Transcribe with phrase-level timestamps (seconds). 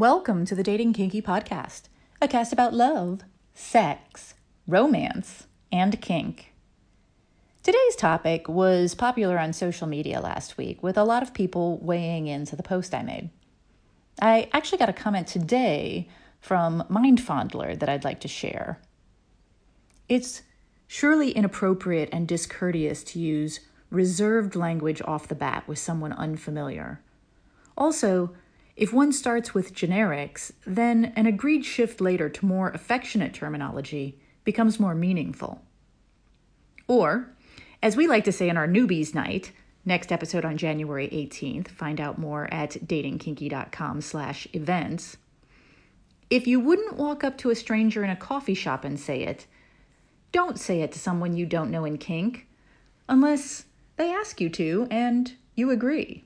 [0.00, 1.90] Welcome to the Dating Kinky Podcast,
[2.22, 3.20] a cast about love,
[3.52, 4.32] sex,
[4.66, 6.54] romance, and kink.
[7.62, 12.28] Today's topic was popular on social media last week, with a lot of people weighing
[12.28, 13.28] into the post I made.
[14.22, 16.08] I actually got a comment today
[16.40, 18.80] from Mindfondler that I'd like to share.
[20.08, 20.40] It's
[20.86, 23.60] surely inappropriate and discourteous to use
[23.90, 27.02] reserved language off the bat with someone unfamiliar.
[27.76, 28.32] Also,
[28.80, 34.80] if one starts with generics, then an agreed shift later to more affectionate terminology becomes
[34.80, 35.60] more meaningful.
[36.88, 37.28] Or,
[37.82, 39.52] as we like to say in our newbies night,
[39.84, 45.18] next episode on January 18th, find out more at datingkinky.com slash events.
[46.30, 49.46] If you wouldn't walk up to a stranger in a coffee shop and say it,
[50.32, 52.46] don't say it to someone you don't know in kink,
[53.10, 56.24] unless they ask you to and you agree.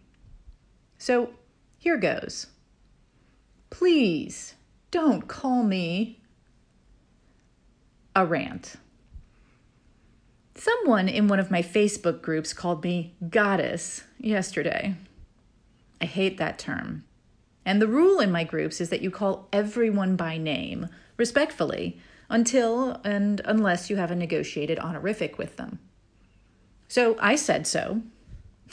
[0.98, 1.30] So
[1.84, 2.46] here goes.
[3.78, 4.54] Please
[4.92, 6.20] don't call me
[8.14, 8.76] a rant.
[10.54, 14.94] Someone in one of my Facebook groups called me goddess yesterday.
[16.00, 17.02] I hate that term.
[17.66, 21.98] And the rule in my groups is that you call everyone by name, respectfully,
[22.30, 25.80] until and unless you have a negotiated honorific with them.
[26.86, 28.02] So I said so,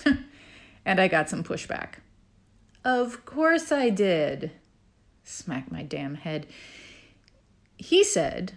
[0.86, 1.96] and I got some pushback.
[2.86, 4.52] Of course I did.
[5.24, 6.48] Smack my damn head.
[7.78, 8.54] He said,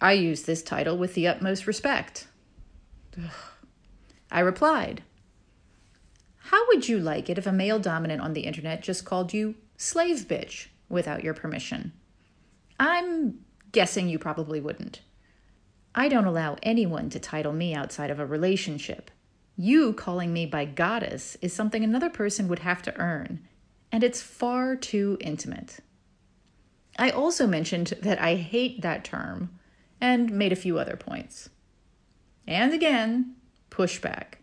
[0.00, 2.26] I use this title with the utmost respect.
[4.30, 5.02] I replied,
[6.38, 9.56] How would you like it if a male dominant on the internet just called you
[9.76, 11.92] slave bitch without your permission?
[12.78, 13.40] I'm
[13.72, 15.00] guessing you probably wouldn't.
[15.94, 19.10] I don't allow anyone to title me outside of a relationship.
[19.56, 23.46] You calling me by goddess is something another person would have to earn,
[23.92, 25.78] and it's far too intimate.
[26.98, 29.58] I also mentioned that I hate that term
[30.00, 31.50] and made a few other points.
[32.46, 33.36] And again,
[33.70, 34.34] pushback.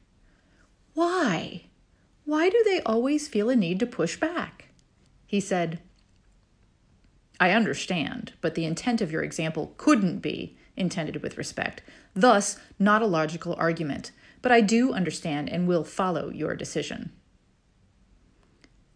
[0.94, 1.66] Why?
[2.25, 4.69] Why do they always feel a need to push back?
[5.25, 5.81] He said,
[7.40, 11.84] I understand, but the intent of your example couldn't be intended with respect,
[12.14, 17.12] thus, not a logical argument but I do understand and will follow your decision.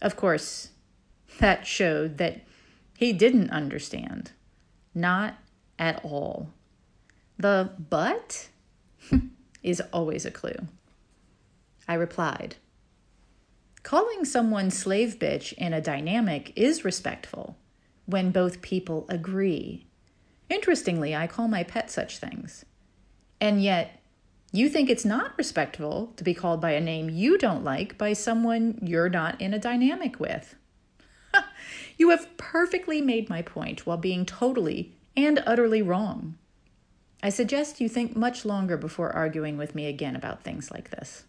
[0.02, 0.70] Of course,
[1.40, 2.42] that showed that
[2.98, 4.32] he didn't understand.
[4.94, 5.36] Not
[5.78, 6.50] at all.
[7.38, 8.50] The but
[9.64, 10.68] is always a clue.
[11.88, 12.56] I replied,
[13.84, 17.58] Calling someone slave bitch in a dynamic is respectful
[18.06, 19.88] when both people agree.
[20.50, 22.66] Interestingly, I call my pet such things.
[23.40, 24.01] And yet,
[24.52, 28.14] you think it's not respectful to be called by a name you don't like by
[28.14, 30.56] someone you're not in a dynamic with.
[31.98, 36.38] you have perfectly made my point while being totally and utterly wrong.
[37.24, 41.24] I suggest you think much longer before arguing with me again about things like this.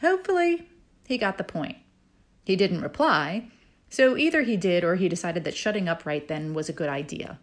[0.00, 0.68] Hopefully,
[1.06, 1.76] he got the point.
[2.44, 3.48] He didn't reply,
[3.90, 6.88] so either he did or he decided that shutting up right then was a good
[6.88, 7.38] idea.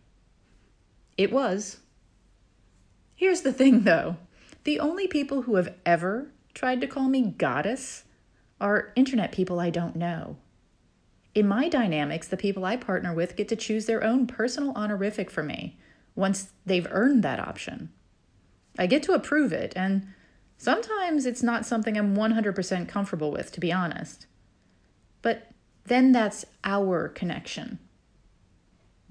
[1.17, 1.77] It was.
[3.17, 4.15] Here's the thing, though
[4.63, 8.03] the only people who have ever tried to call me goddess
[8.61, 10.37] are internet people I don't know.
[11.33, 15.31] In my dynamics, the people I partner with get to choose their own personal honorific
[15.31, 15.79] for me
[16.15, 17.89] once they've earned that option.
[18.77, 20.07] I get to approve it, and
[20.57, 24.27] sometimes it's not something I'm 100% comfortable with, to be honest.
[25.23, 25.51] But
[25.85, 27.79] then that's our connection.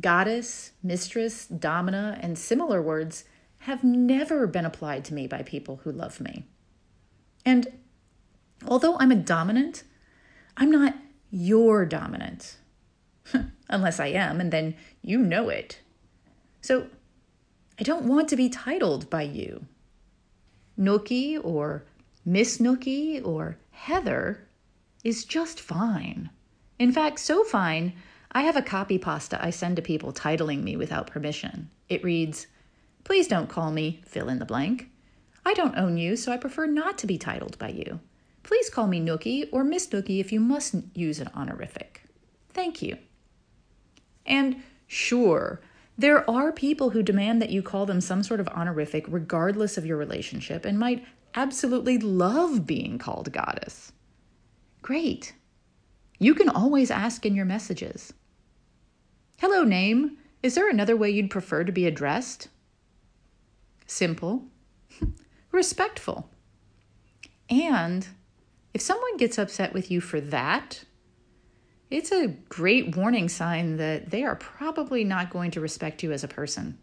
[0.00, 3.25] Goddess, mistress, domina, and similar words
[3.61, 6.44] have never been applied to me by people who love me.
[7.44, 7.69] And
[8.67, 9.84] although I'm a dominant,
[10.56, 10.94] I'm not
[11.31, 12.56] your dominant.
[13.69, 15.81] Unless I am, and then you know it.
[16.61, 16.87] So
[17.78, 19.66] I don't want to be titled by you.
[20.78, 21.84] Nookie or
[22.25, 24.49] Miss Nookie or Heather
[25.05, 26.31] is just fine.
[26.78, 27.95] In fact, so fine,
[28.33, 31.71] I have a copy pasta I send to people titling me without permission.
[31.89, 32.47] It reads,
[33.06, 34.91] Please don't call me fill in the blank.
[35.44, 38.00] I don't own you, so I prefer not to be titled by you.
[38.42, 42.03] Please call me Nookie or Miss Nookie if you mustn't use an honorific.
[42.53, 42.98] Thank you.
[44.26, 44.56] And
[44.88, 45.60] sure,
[45.97, 49.86] there are people who demand that you call them some sort of honorific regardless of
[49.86, 51.06] your relationship and might
[51.36, 53.92] absolutely love being called goddess.
[54.82, 55.32] Great.
[56.18, 58.12] You can always ask in your messages.
[59.38, 60.18] Hello, name.
[60.42, 62.48] Is there another way you'd prefer to be addressed?
[63.86, 64.44] Simple,
[65.53, 66.30] respectful.
[67.48, 68.06] And
[68.74, 70.84] if someone gets upset with you for that,
[71.91, 76.24] it's a great warning sign that they are probably not going to respect you as
[76.24, 76.78] a person.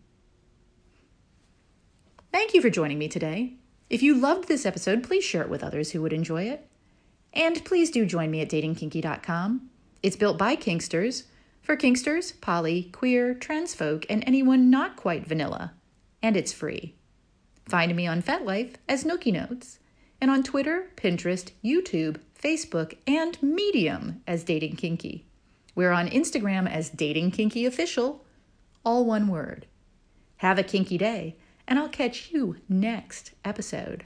[2.32, 3.54] Thank you for joining me today.
[3.90, 6.68] If you loved this episode, please share it with others who would enjoy it.
[7.34, 9.70] And please do join me at datingkinky.com.
[10.02, 11.24] It's built by Kinksters
[11.62, 15.74] for Kinksters, poly, queer, trans folk, and anyone not quite vanilla.
[16.24, 16.96] And it's free.
[17.68, 19.80] Find me on FetLife as Nookie Notes,
[20.20, 25.26] and on Twitter, Pinterest, YouTube, Facebook, and Medium as Dating Kinky.
[25.76, 28.24] We're on Instagram as Dating Kinky Official,
[28.86, 29.66] all one word.
[30.38, 31.36] Have a kinky day,
[31.68, 34.06] and I'll catch you next episode.